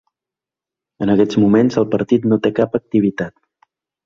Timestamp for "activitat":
2.81-3.39